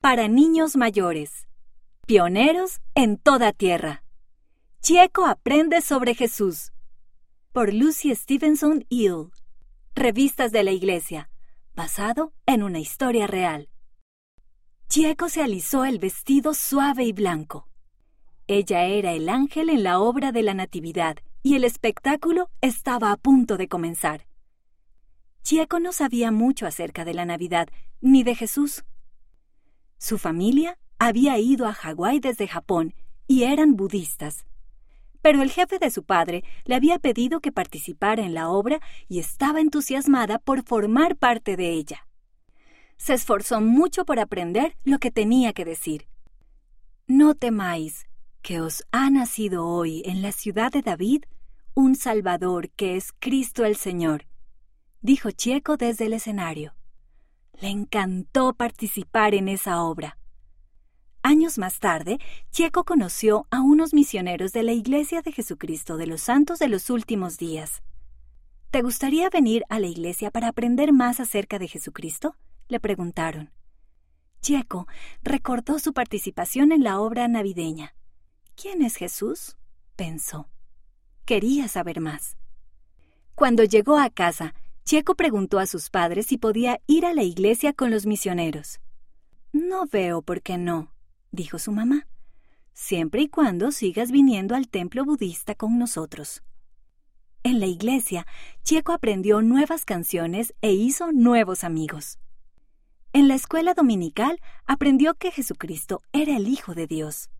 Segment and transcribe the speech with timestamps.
[0.00, 1.46] para niños mayores.
[2.06, 4.02] Pioneros en toda tierra.
[4.80, 6.72] Chieco aprende sobre Jesús.
[7.52, 9.30] Por Lucy Stevenson Hill.
[9.94, 11.28] Revistas de la Iglesia.
[11.74, 13.68] Basado en una historia real.
[14.88, 17.68] Chieco se alisó el vestido suave y blanco.
[18.46, 23.16] Ella era el ángel en la obra de la Natividad y el espectáculo estaba a
[23.18, 24.26] punto de comenzar.
[25.42, 27.68] Chieco no sabía mucho acerca de la Navidad
[28.00, 28.82] ni de Jesús.
[30.00, 32.94] Su familia había ido a Hawái desde Japón
[33.28, 34.46] y eran budistas.
[35.20, 39.18] Pero el jefe de su padre le había pedido que participara en la obra y
[39.18, 42.06] estaba entusiasmada por formar parte de ella.
[42.96, 46.08] Se esforzó mucho por aprender lo que tenía que decir.
[47.06, 48.06] No temáis,
[48.40, 51.24] que os ha nacido hoy en la ciudad de David
[51.74, 54.24] un Salvador que es Cristo el Señor,
[55.02, 56.72] dijo Chieco desde el escenario.
[57.60, 60.16] Le encantó participar en esa obra.
[61.22, 62.18] Años más tarde,
[62.50, 66.88] Chieco conoció a unos misioneros de la Iglesia de Jesucristo de los Santos de los
[66.88, 67.82] Últimos Días.
[68.70, 72.36] ¿Te gustaría venir a la iglesia para aprender más acerca de Jesucristo?
[72.68, 73.50] le preguntaron.
[74.40, 74.86] Chieco
[75.22, 77.94] recordó su participación en la obra navideña.
[78.54, 79.56] ¿Quién es Jesús?
[79.96, 80.48] pensó.
[81.26, 82.36] Quería saber más.
[83.34, 84.54] Cuando llegó a casa,
[84.90, 88.80] Checo preguntó a sus padres si podía ir a la iglesia con los misioneros.
[89.52, 90.92] No veo por qué no,
[91.30, 92.08] dijo su mamá,
[92.72, 96.42] siempre y cuando sigas viniendo al templo budista con nosotros.
[97.44, 98.26] En la iglesia,
[98.64, 102.18] Checo aprendió nuevas canciones e hizo nuevos amigos.
[103.12, 107.30] En la escuela dominical aprendió que Jesucristo era el Hijo de Dios.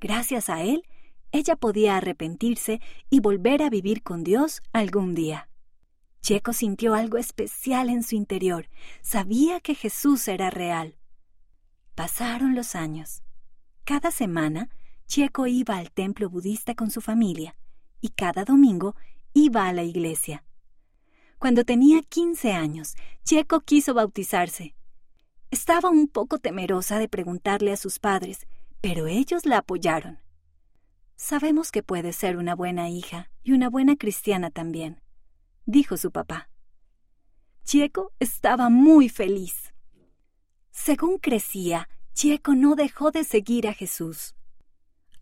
[0.00, 0.82] Gracias a él,
[1.30, 2.80] ella podía arrepentirse
[3.10, 5.49] y volver a vivir con Dios algún día.
[6.20, 8.68] Checo sintió algo especial en su interior.
[9.00, 10.96] Sabía que Jesús era real.
[11.94, 13.22] Pasaron los años.
[13.84, 14.68] Cada semana,
[15.06, 17.56] Checo iba al templo budista con su familia
[18.00, 18.94] y cada domingo
[19.32, 20.44] iba a la iglesia.
[21.38, 22.94] Cuando tenía 15 años,
[23.24, 24.74] Checo quiso bautizarse.
[25.50, 28.46] Estaba un poco temerosa de preguntarle a sus padres,
[28.80, 30.18] pero ellos la apoyaron.
[31.16, 35.00] Sabemos que puede ser una buena hija y una buena cristiana también,
[35.70, 36.50] dijo su papá.
[37.64, 39.72] Chieco estaba muy feliz.
[40.70, 44.34] Según crecía, Chieco no dejó de seguir a Jesús.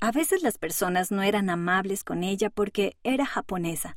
[0.00, 3.96] A veces las personas no eran amables con ella porque era japonesa,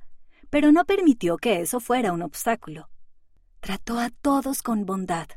[0.49, 2.89] pero no permitió que eso fuera un obstáculo.
[3.59, 5.27] Trató a todos con bondad.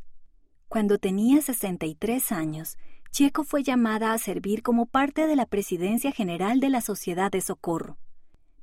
[0.69, 2.79] Cuando tenía 63 años,
[3.11, 7.43] Checo fue llamada a servir como parte de la presidencia general de la Sociedad de
[7.43, 7.99] Socorro.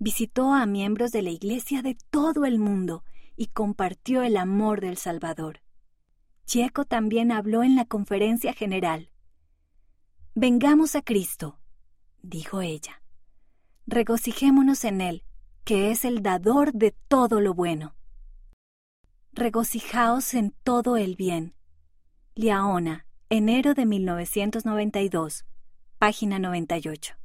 [0.03, 3.03] Visitó a miembros de la Iglesia de todo el mundo
[3.37, 5.61] y compartió el amor del Salvador.
[6.47, 9.11] Checo también habló en la conferencia general.
[10.33, 11.59] Vengamos a Cristo,
[12.23, 13.03] dijo ella.
[13.85, 15.23] Regocijémonos en Él,
[15.65, 17.93] que es el dador de todo lo bueno.
[19.33, 21.53] Regocijaos en todo el bien.
[22.33, 25.45] Liaona, Enero de 1992,
[25.99, 27.20] página 98.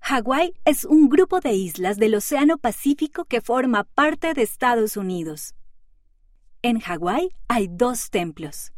[0.00, 5.54] Hawái es un grupo de islas del Océano Pacífico que forma parte de Estados Unidos.
[6.62, 8.72] En Hawái hay dos templos.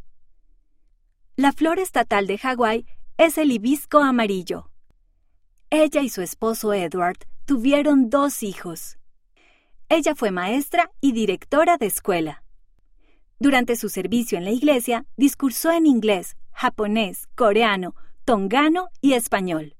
[1.37, 4.71] La flor estatal de Hawái es el hibisco amarillo.
[5.71, 8.99] Ella y su esposo Edward tuvieron dos hijos.
[9.89, 12.43] Ella fue maestra y directora de escuela.
[13.39, 17.95] Durante su servicio en la iglesia, discursó en inglés, japonés, coreano,
[18.25, 19.71] tongano y español.